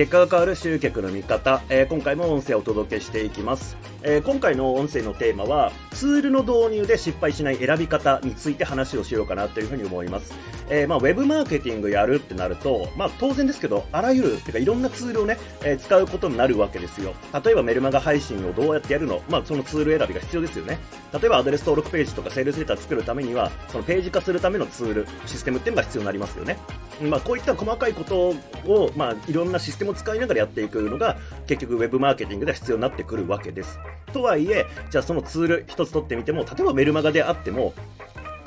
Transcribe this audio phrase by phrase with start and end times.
[0.00, 10.32] 結果が変わる集客の見方、えー、今回も音声をお届けしていきます、えー、今回の音声のテーマはツールの導入で失敗しない選び方について話をしようかなというふうに思います、
[10.70, 17.12] えー、まあ、ウェブマーケティングやるってなると、まあ、当然ですけどあらゆるてかいろんなツールをね、え使うことになるわけですよ。
[17.44, 20.78] 例えばメルマガ配信をどうやってやるの、まあ、そのツール選びが必要ですよね。
[21.12, 26.56] 例えばアドレス登録ページとかセールスレター作るためにはそのページ化するためのツールシステムっていうのが必要になりますよね。
[27.00, 28.28] まあ、こういった細かいこと
[28.66, 31.16] を、まあ、いろんなシステムを使いながらやっていくのが
[31.46, 33.78] 結局ウェブマーケティングでは必要になってくるわけです。
[34.12, 37.74] とはいえ、じゃあそのツール一つ取ってみても、例えばメルマガであっても、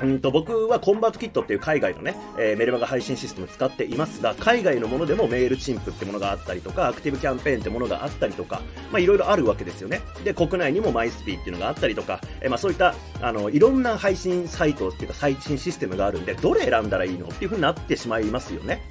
[0.00, 10.02] うんと僕はコンバートキットっていう海外のね、えー、メルマガ配信システム使っていますが、海外のものでもメールチンプってものがあったりとか、アクティブキャンペーンってものがあったりとか、まあいろいろあるわけですよね。
[10.24, 18.82] で、国内にもマイスピーっていうのがあったりとか、えー、まあそういった、あの、いろんな配信サイトっていうか最新システムがあるんで、どれ選んだらいいのっていうふうになってしまいますよね。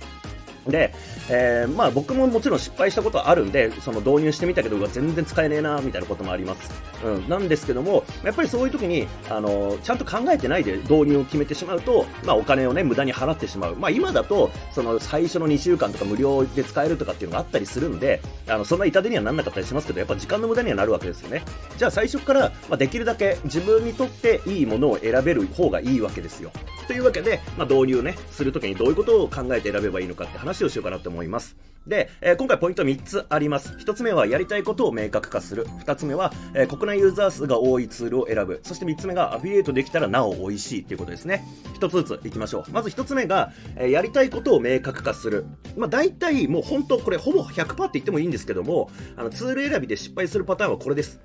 [0.67, 0.93] で、
[1.29, 6.71] えー、まあ僕ももちろん失敗したことはあるんで、その導入してみたけど、全然使えねえな、みたいなこともあります。
[7.03, 7.29] うん。
[7.29, 13.75] なんですけども、やっぱりそういう時に、あの、ちゃんと考えてないで導入を決めてしまうと、まあお金をね、無駄に払ってしまう。
[13.75, 21.43] まあ今だと、その最初の2週間とか無料で使えるとかっていうのがあったりするんで、あの、そんな痛手にはなんなかったりしますけど、やっぱ時間の無駄にはなるわけですよね。
[21.77, 26.51] じゃあ最初から、まあできるだけ自分にとっていいものを選べる方がいいわけですよ。
[26.87, 31.57] というわけで、まあ導入ね、するときにどういうことを考えて選べばいいのかって話話をしようかなと思います。
[31.87, 33.73] で、えー、今回ポイント3つあります。
[33.73, 35.65] 1つ目はやりたいことを明確化する。
[35.85, 38.61] 2つ目は、えー、国内ユーザー数が多いツールを選ぶ。
[38.63, 41.43] そして3つ目がアフィリエイトできたらなお美味しいっていうことですね。
[41.79, 42.71] 1つずついきましょう。
[42.71, 45.45] まず1つ目が、えー、やりたいことを明確化する。
[45.75, 51.19] まあ大体もう本当これほぼ100%って言ってもいいんですけども、あのツール選びで失敗するパターンはこれです。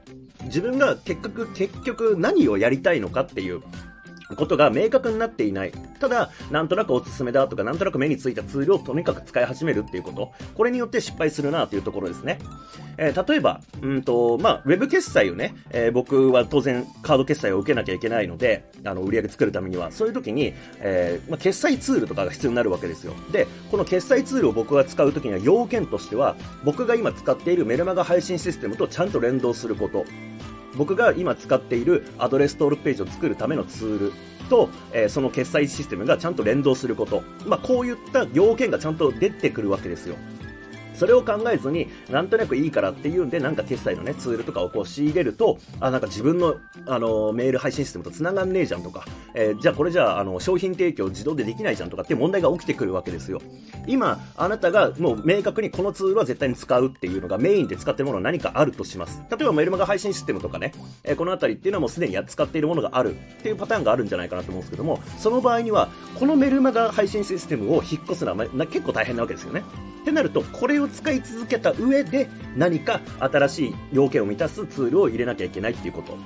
[0.45, 3.61] 自分が結局、結局何をやりたいのかっていう、
[4.37, 5.73] ことが明確になっていない。
[6.01, 10.33] ただ、なんとなくおすすめだとか、なんとなく目についたツールをとにかく使い始めるっていうこと。
[10.55, 12.39] これによって失敗するなというところですね。
[12.99, 23.15] えー、例えば、うんと、まあ、ウェブ決済をね、えー、僕は当然カード決済を受けなきゃいけないので、あの、売り上げ作るためには、そういう時に、えー、まあ、決済ツールとかが必要になるわけですよ。
[23.33, 30.05] で、この決済ツールを僕が使う時には要件としては、僕が今使っているメルマガ配信システムとちゃんと連動すること。
[30.77, 34.13] 僕が今使っているアドレス登録ページを作るためのツール
[34.49, 37.23] と、えー、その決済システムがちゃんと連動すること。
[37.47, 40.17] まあ、こういった要件がちゃんと出てくるわけですよ。
[40.99, 49.05] それを考えずに、なんとなくいいからっていうんで、なんか決済のね、ツールとかをこう仕入れると、あ、なんか自分の、あの、メール配信システムと繋がんねえじゃんとか、
[49.35, 53.41] えー、じゃあこれじゃあ、あの、商品提供自動でできないじゃんとかって問題が起きてくるわけですよ。
[53.87, 59.23] 今、あなたがもう明確にこのツールは絶対に使うっていうのがメインで使ってるものは何かあるとします。
[59.31, 60.73] 例えばメルマガ配信システムとかね、
[61.05, 65.89] えー、このあたりっていうのはもうすでにや使っているものがあるっていうパターンがあるんじゃないかなと思うんですけども、その場合には、
[66.19, 69.63] このメルマガ配信システムを引っ越すのは、ま、結構大変なわけですよね。
[70.09, 76.17] ってなると、これを使い続けた上で、何か新しい要件を満たすツールを入れなきゃいけないっていうこと。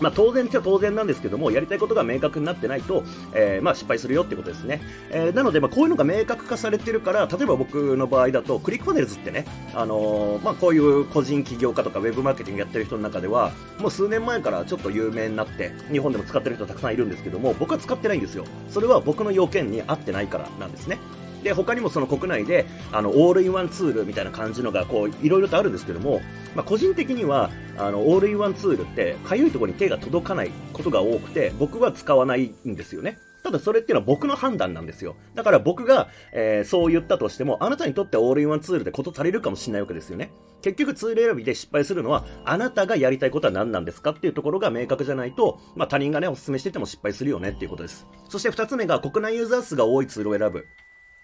[0.00, 4.82] まあ、当然っちゃ当然なんですけども、やりたいことが明確になってないと、えー、まあ、失敗するよってことですね。
[5.10, 18.44] えー、なので、まあ、こういうのが明確化されてるから、例えば僕の場合だと、クリックパネルズってね、あのー、まあ、こういう個人起業家とかウェブマーケティングやってる人の中では、もう数年前からちょっと有名になって、日本でも使ってる人たくさんいるんですけども、僕は使ってないんですよ。
[18.70, 20.98] それは僕の要件に合ってないからなんですね。
[21.44, 26.20] で、他にもその国内で、あの、オールインワンツールみたいな感じのが、こう、いろいろとあるんですけども、
[26.56, 33.18] まあ、個人的には、あの、オールインワンツールって、かゆいところに手が届かないことが多くて、僕は使わないんですよね。
[33.44, 35.16] ただそれっていうのは僕の判断なんですよ。
[35.34, 40.30] だから僕が、えー、そう言ったとしても、あなたにとってオールインワンツールでこと足りるかもしれないわけですよね。
[40.62, 48.06] 結局ツール選びで失敗するのは、あなたがやりたいことは何なんですかっていうところが明確じゃないと、まあ他人がね、お勧めしてても失敗するよねっていうことです。
[48.30, 50.64] そして二つ目が国内ユーザー数が多いツールを選ぶ。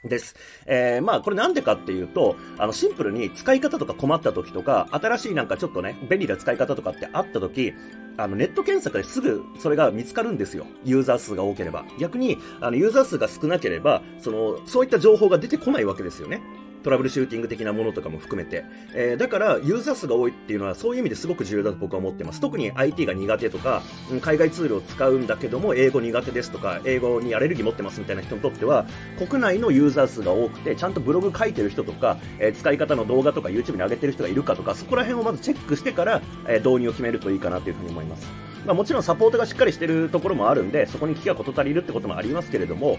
[0.04, 0.34] です。
[0.66, 7.74] えー、まあ、これなんでかっていうと、あの、シンプルに使い方とか困った時とか、新しいなんかちょっとね、便利な使い方とかってあった時、
[8.16, 10.66] あの、ネット検索ですぐそれが見つかるんですよ。
[10.84, 11.84] ユーザー数が多ければ。
[11.98, 16.40] 逆に、あの、ユーザー数が少なければ、その、そういった情報が出てこないわけですよね。
[16.82, 18.64] トラブルシューティング的なものとかも含めて。
[18.94, 22.40] えー、だから、ユーザー数が多いっていうのは、そういう意味ですごく重要だと僕は思ってます。
[22.40, 23.82] 特に IT が苦手とか、
[24.20, 28.86] 海外ツールを使うんだけども、英語苦手ですとか、英語にアレルギー持ってますみたいな人にとっては、
[29.18, 38.26] 国内のユーザー数が多くて、ちゃんとブログ書いてる人とか、えー、使い方の動画とか YouTube に上げてる人がいるかとか、そこら辺をまずチェックしてから、えー、導入を決めるといいかなというふに思います。
[38.66, 42.98] まあ、もちろんサポートがしっかりしてるところもあるんで、そこに聞きが事足りるってこともありますけれども、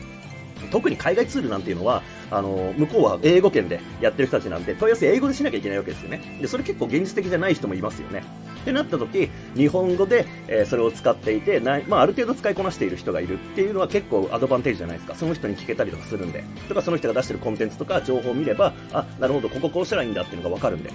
[0.69, 6.37] 特に海外ツールなんていうのは、あの、向こうは英語圏でやってる人たちなんで、問い合わせ英語でしなきゃいけないわけですよね。
[6.41, 8.23] で、それ結構現実的じゃない人もいますよね。
[8.61, 15.15] ってなった時、日本語で、えー、それを使っていて、なまあ、ある程度使いこなしている人がいるっていうのは結構アドバンテージじゃないですか。
[15.15, 16.43] その人に聞けたりとかするんで。
[16.67, 20.91] とか、その人が出してるコンテンツとか情報を見れば、あ、なるほど、こここうしたらいいんだっていうのがわかるんで。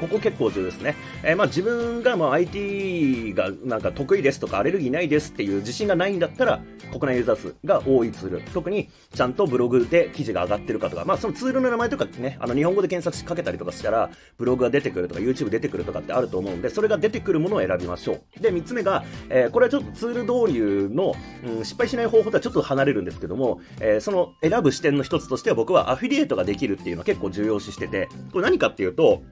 [0.00, 0.94] ここ結構重要ですね。
[1.22, 6.60] えー、まあ自分がまあ IT がなんか得意ですとかアレルギーないですっていう自信がないんだったら
[6.92, 8.40] 国内ユーザー数が多いツール。
[8.52, 18.40] 特にちゃんとブログで記事が上がってるかとか、まあそのツールの名前とかね、あの日本語で検索しかけたりとかしたらブログが出てくるとか YouTube 出てくるとかってあると思うんで、それが出てくるものを選びましょう。
[18.40, 21.14] で、3つ目が、えー、これはちょっとツール導入の、
[21.44, 29.22] うん、失敗しない方法とはちょっと離れるんですけども、えー、その選ぶ視点の一つとしては僕はアフィリエイトができるっていうのは結構重要視してて、これ何かっていうと、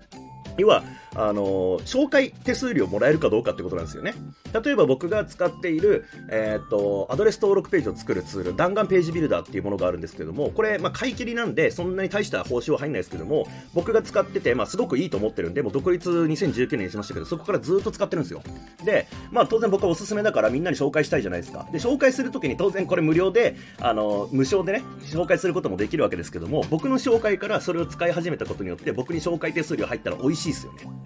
[0.59, 4.15] 要は、あの、紹介手数料もらえるかどうかってことなんですよね。
[4.63, 18.43] 例えば僕が使っている、えっ、と、アドレス登録ページを作るツール、弾丸ページビルダーっていうものがあるんですけども、これ、まあ、買い切りなんで、そんなに大した報酬は入んないですけども、僕が使ってて、まあ、すごくいいと思ってるんで、もう独立2019年にしましたけど、そこからずっと使ってるんですよ。
[18.85, 21.67] で、まあ、当然僕はおすすめだからみんなに紹介したいじゃないですか。
[21.73, 30.97] で、紹介するときに当然これ無料で、あの、無償でね、紹介することもできるわけですけども、僕の紹介からそれを使い始めたことによって、僕に紹介手数料入ったら美味ししいですよね。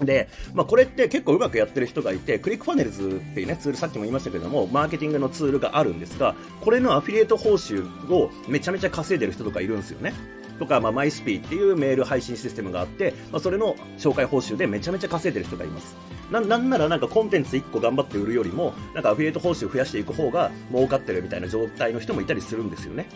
[0.00, 10.12] で、まあ、これって結構うまくやってる人がいて、クリックファネルズっていうね、ツール、さっきも言いましたけども、マーケティングのツールがあるんですが、これのアフィリエイト報酬をめちゃめちゃ稼いでる人とかいるんですよね。
[10.58, 15.96] とか、まあ、マイスピーっていうメール配信システムがあって、まあ、それの紹介報酬でめちゃめちゃ稼いでる人がいます。
[16.30, 23.08] な、なんならなんかコンテンツ1個頑張って売るよりも、なんかアフィリエイト報酬増やしていく方が儲かってるみたいな状態の人もいたりするんですよね。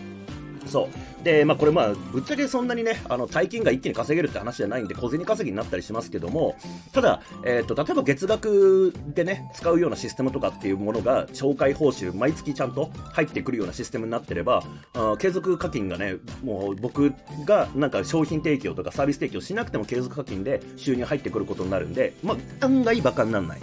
[0.72, 0.88] そ
[1.20, 1.24] う。
[1.24, 6.56] で、まあこれまあ、ぶっちゃけそんなにね、あの、大金が一気に稼げるって話じゃないんで、小銭稼ぎになったりしますけども、
[6.92, 14.64] ただ、えっ、ー、と、例えば月額でね、使うようなシステムとかっていうものが、紹介報酬、毎月ちゃんと入ってくるようなシステムになってれば、
[14.94, 17.12] あ継続課金がね、もう僕
[17.44, 23.60] がなんか商品提供とかサービス提供しなくても継続課金で収入入ってくることになるんで、まあ、案外バカにならない。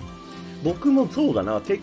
[0.63, 1.81] 僕もそうだな、結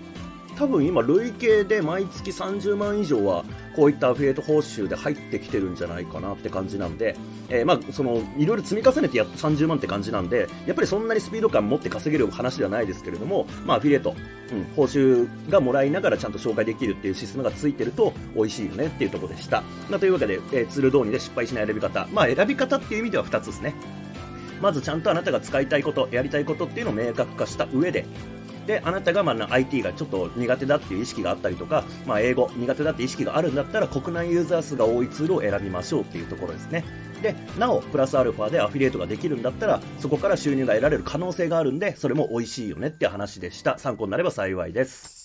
[0.56, 3.44] 多分今累計で毎月30万以上は
[3.74, 7.14] こういったアフィリエイト報酬で入ってきてるんじゃないかなって感じなんで、
[7.50, 14.14] えー、まあそのいろいろ積み重ねてやっと30万って感じなんでやっぱりそんなにスピード感持って稼げる話ではないですけれども、まあ、アフィリエイト、
[14.52, 23.74] うん、報酬がもらいながらちゃんと紹介できるっていうシステムがついてると美味しいよねっていうところでした、まあ、というわけで、えー、ツール導入で失敗しない選び方、まあ、選び方っていう意味では2つですね。
[24.60, 28.06] まずちゃんとあなたが使いたいこと、やりたいことっていうのを明確化した上で、
[28.66, 36.84] で、あなたがまあ IT がちょっと苦手だっていう意識があったりとか、まあ、英語苦手だって意識があるんだったら国内ユーザー数が多いツールを選びましょうっていうところですね。
[37.22, 43.78] で、なお、プラスアルファでアフィリエイトができるんだったら、そこから収入が得られる可能性があるんで、それも美味しいよねって話でした。
[43.78, 45.15] 参考になれば幸いです。